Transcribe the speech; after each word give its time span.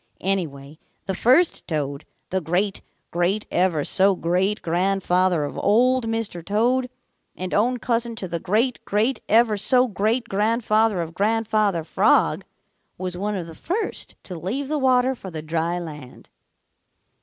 Anyway, 0.21 0.79
the 1.05 1.13
first 1.13 1.67
Toad, 1.67 2.05
the 2.31 2.41
great 2.41 2.81
great 3.11 3.45
ever 3.51 3.83
so 3.83 4.15
great 4.15 4.63
grandfather 4.63 5.43
of 5.43 5.59
Old 5.59 6.07
Mr. 6.07 6.43
Toad 6.43 6.89
and 7.35 7.53
own 7.53 7.77
cousin 7.77 8.15
to 8.15 8.27
the 8.27 8.39
great 8.39 8.83
great 8.83 9.21
ever 9.29 9.57
so 9.57 9.87
great 9.87 10.27
grandfather 10.27 11.03
of 11.03 11.13
Grandfather 11.13 11.83
Frog, 11.83 12.43
was 12.97 13.15
one 13.15 13.35
of 13.35 13.45
the 13.45 13.53
first 13.53 14.15
to 14.23 14.33
leave 14.33 14.69
the 14.69 14.79
water 14.79 15.13
for 15.13 15.29
the 15.29 15.43
dry 15.43 15.77
land. 15.77 16.29